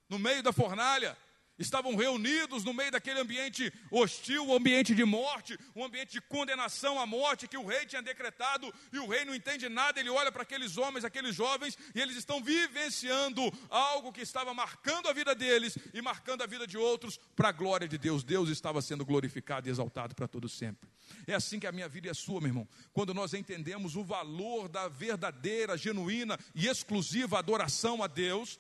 [0.08, 1.16] no meio da fornalha
[1.60, 6.98] estavam reunidos no meio daquele ambiente hostil, um ambiente de morte, um ambiente de condenação
[6.98, 10.32] à morte que o rei tinha decretado, e o rei não entende nada, ele olha
[10.32, 15.34] para aqueles homens, aqueles jovens, e eles estão vivenciando algo que estava marcando a vida
[15.34, 18.24] deles e marcando a vida de outros para a glória de Deus.
[18.24, 20.88] Deus estava sendo glorificado e exaltado para todo sempre.
[21.26, 22.68] É assim que a minha vida é sua, meu irmão.
[22.92, 28.58] Quando nós entendemos o valor da verdadeira, genuína e exclusiva adoração a Deus,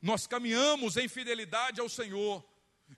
[0.00, 2.44] nós caminhamos em fidelidade ao Senhor,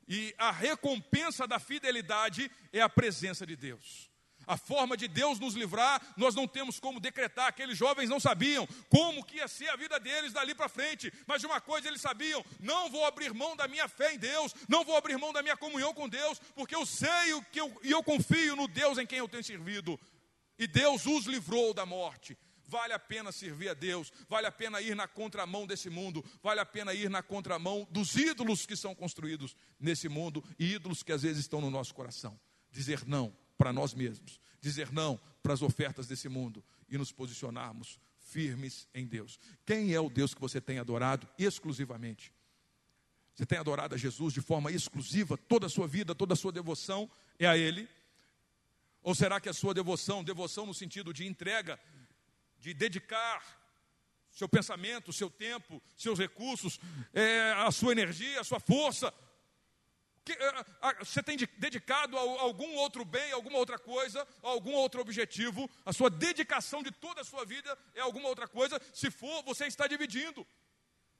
[0.08, 4.10] e a recompensa da fidelidade é a presença de Deus.
[4.46, 7.46] A forma de Deus nos livrar, nós não temos como decretar.
[7.46, 11.40] Aqueles jovens não sabiam como que ia ser a vida deles dali para frente, mas
[11.40, 14.84] de uma coisa eles sabiam: não vou abrir mão da minha fé em Deus, não
[14.84, 17.92] vou abrir mão da minha comunhão com Deus, porque eu sei o que eu, e
[17.92, 19.98] eu confio no Deus em quem eu tenho servido.
[20.58, 22.36] E Deus os livrou da morte.
[22.72, 26.58] Vale a pena servir a Deus, vale a pena ir na contramão desse mundo, vale
[26.58, 31.12] a pena ir na contramão dos ídolos que são construídos nesse mundo e ídolos que
[31.12, 32.40] às vezes estão no nosso coração.
[32.70, 38.00] Dizer não para nós mesmos, dizer não para as ofertas desse mundo e nos posicionarmos
[38.16, 39.38] firmes em Deus.
[39.66, 42.32] Quem é o Deus que você tem adorado exclusivamente?
[43.34, 46.50] Você tem adorado a Jesus de forma exclusiva, toda a sua vida, toda a sua
[46.50, 47.86] devoção é a Ele?
[49.02, 51.78] Ou será que a sua devoção, devoção no sentido de entrega,
[52.62, 53.42] de dedicar
[54.30, 56.78] seu pensamento, seu tempo, seus recursos,
[57.12, 59.12] é, a sua energia, a sua força.
[60.24, 64.26] Que, é, a, você tem de, dedicado a, a algum outro bem, alguma outra coisa,
[64.42, 68.46] a algum outro objetivo, a sua dedicação de toda a sua vida é alguma outra
[68.46, 68.80] coisa.
[68.94, 70.46] Se for, você está dividindo.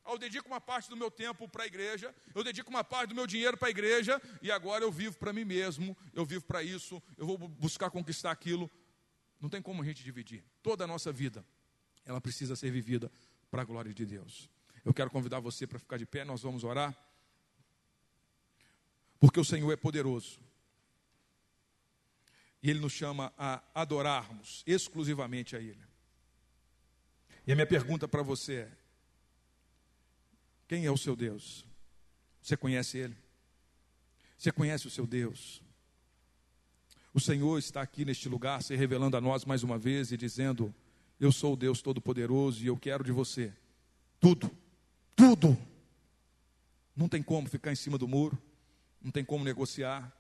[0.07, 3.15] Eu dedico uma parte do meu tempo para a igreja, eu dedico uma parte do
[3.15, 6.63] meu dinheiro para a igreja, e agora eu vivo para mim mesmo, eu vivo para
[6.63, 8.71] isso, eu vou buscar conquistar aquilo.
[9.43, 10.45] Não tem como a gente dividir.
[10.63, 11.45] Toda a nossa vida,
[12.05, 13.11] ela precisa ser vivida
[13.51, 14.49] para a glória de Deus.
[14.85, 16.97] Eu quero convidar você para ficar de pé, nós vamos orar.
[19.19, 20.41] Porque o Senhor é poderoso.
[22.63, 25.83] E Ele nos chama a adorarmos exclusivamente a Ele.
[27.45, 28.73] E a minha pergunta para você é:
[30.69, 31.65] quem é o seu Deus?
[32.41, 33.17] Você conhece Ele?
[34.39, 35.61] Você conhece o seu Deus?
[37.15, 40.75] O Senhor está aqui neste lugar, se revelando a nós mais uma vez e dizendo:
[41.21, 43.53] Eu sou o Deus Todo-Poderoso e eu quero de você
[44.23, 44.49] tudo,
[45.17, 45.59] tudo.
[46.95, 48.41] Não tem como ficar em cima do muro,
[49.03, 50.17] não tem como negociar.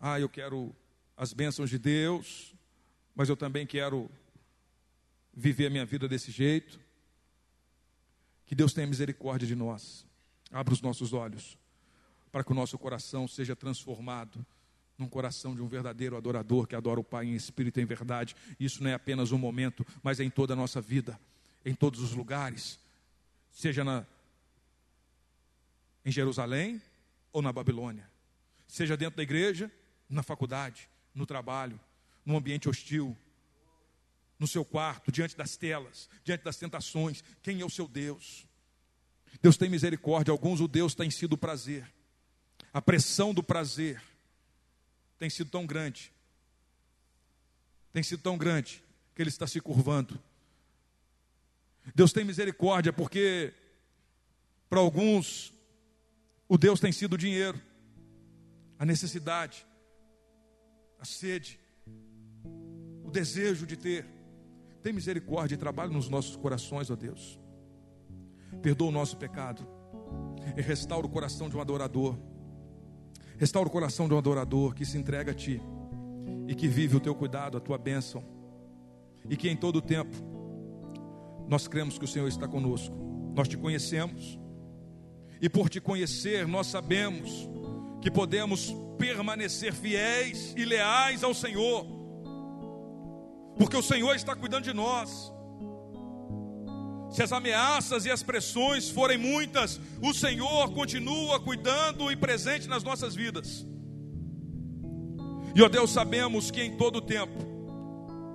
[0.00, 0.74] Ah, eu quero
[1.16, 2.54] as bênçãos de Deus,
[3.14, 4.10] mas eu também quero
[5.34, 6.80] viver a minha vida desse jeito.
[8.46, 10.06] Que Deus tenha misericórdia de nós,
[10.50, 11.58] abra os nossos olhos,
[12.32, 14.44] para que o nosso coração seja transformado
[14.98, 18.34] num coração de um verdadeiro adorador que adora o Pai em espírito e em verdade.
[18.58, 21.18] Isso não é apenas um momento, mas é em toda a nossa vida,
[21.64, 22.78] em todos os lugares,
[23.52, 24.06] seja na,
[26.04, 26.80] em Jerusalém
[27.32, 28.08] ou na Babilônia.
[28.66, 29.70] Seja dentro da igreja,
[30.08, 31.78] na faculdade, no trabalho,
[32.24, 33.16] num ambiente hostil,
[34.38, 37.22] no seu quarto, diante das telas, diante das tentações.
[37.42, 38.46] Quem é o seu Deus?
[39.40, 40.32] Deus tem misericórdia.
[40.32, 41.90] Alguns o Deus tem sido prazer.
[42.72, 44.02] A pressão do prazer
[45.18, 46.12] tem sido tão grande,
[47.92, 48.82] tem sido tão grande,
[49.14, 50.20] que ele está se curvando.
[51.94, 53.54] Deus tem misericórdia porque,
[54.68, 55.52] para alguns,
[56.48, 57.60] o Deus tem sido o dinheiro,
[58.78, 59.66] a necessidade,
[60.98, 61.58] a sede,
[63.02, 64.04] o desejo de ter.
[64.82, 67.38] Tem misericórdia e trabalha nos nossos corações, ó Deus.
[68.62, 69.66] Perdoa o nosso pecado
[70.56, 72.18] e restaura o coração de um adorador.
[73.38, 75.60] Restaura o coração de um adorador que se entrega a Ti
[76.48, 78.24] e que vive o Teu cuidado, a Tua bênção.
[79.28, 80.16] E que em todo o tempo
[81.48, 82.96] nós cremos que o Senhor está conosco.
[83.34, 84.38] Nós Te conhecemos.
[85.40, 87.48] E por Te conhecer, nós sabemos
[88.00, 91.86] que podemos permanecer fiéis e leais ao Senhor.
[93.58, 95.32] Porque o Senhor está cuidando de nós.
[97.16, 102.84] Se as ameaças e as pressões forem muitas, o Senhor continua cuidando e presente nas
[102.84, 103.66] nossas vidas.
[105.54, 107.42] E ó Deus, sabemos que em todo tempo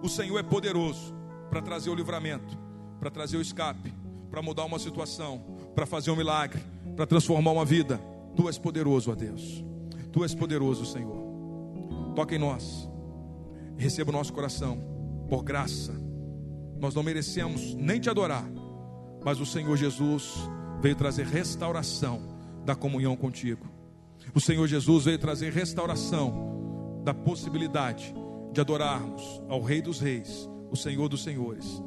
[0.02, 1.14] o Senhor é poderoso
[1.48, 2.58] para trazer o livramento,
[3.00, 3.94] para trazer o escape,
[4.32, 6.60] para mudar uma situação, para fazer um milagre,
[6.96, 8.02] para transformar uma vida.
[8.36, 9.64] Tu és poderoso, ó Deus.
[10.12, 12.16] Tu és poderoso, Senhor.
[12.16, 12.90] Toca em nós.
[13.78, 14.84] Receba o nosso coração
[15.30, 15.94] por graça.
[16.80, 18.44] Nós não merecemos nem te adorar
[19.24, 20.36] mas o Senhor Jesus
[20.82, 22.22] veio trazer restauração
[22.66, 23.66] da comunhão contigo.
[24.34, 28.14] O Senhor Jesus veio trazer restauração da possibilidade
[28.52, 31.82] de adorarmos ao Rei dos Reis, o Senhor dos Senhores.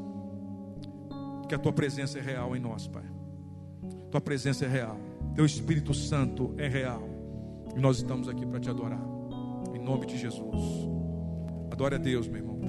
[1.48, 3.04] Que a tua presença é real em nós, Pai.
[4.10, 4.98] Tua presença é real.
[5.34, 7.02] Teu Espírito Santo é real.
[7.76, 9.02] E nós estamos aqui para te adorar.
[9.74, 10.88] Em nome de Jesus.
[11.70, 12.60] Adore a Deus, meu irmão.